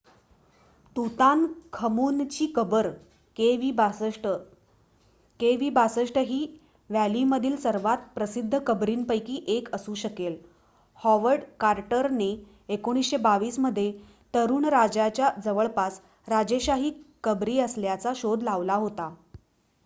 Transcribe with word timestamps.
तुतानखमूनची 0.95 2.45
कबर 2.55 2.87
kv62. 3.37 4.31
kv62 5.39 6.23
ही 6.23 6.39
व्हॅलीमधील 6.89 7.57
सर्वात 7.57 8.07
प्रसिद्ध 8.15 8.59
कबरीपैकी 8.67 9.39
एक 9.47 9.69
असू 9.75 9.93
शकेल 9.97 10.37
हॉवर्ड 10.99 11.43
कार्टरने 11.59 12.31
1922 12.71 13.59
मध्ये 13.59 13.91
तरुण 14.33 14.65
राजाच्या 14.71 15.29
जवळपास 15.45 16.01
राजेशाही 16.27 16.91
कबरी 17.23 17.59
असल्याचा 17.59 18.13
शोध 18.15 18.43
लावला 18.43 18.75
होता 18.77 19.13